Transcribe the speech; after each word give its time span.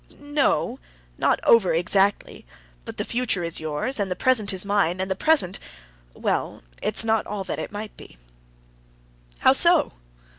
"No; 0.19 0.79
not 1.19 1.39
over 1.43 1.75
exactly, 1.75 2.43
but 2.85 2.97
the 2.97 3.05
future 3.05 3.43
is 3.43 3.59
yours, 3.59 3.99
and 3.99 4.09
the 4.09 4.15
present 4.15 4.51
is 4.51 4.65
mine, 4.65 4.99
and 4.99 5.11
the 5.11 5.15
present—well, 5.15 6.63
it's 6.81 7.05
not 7.05 7.27
all 7.27 7.43
that 7.43 7.59
it 7.59 7.71
might 7.71 7.95
be." 7.97 8.17
"How 9.41 9.53
so?" 9.53 9.93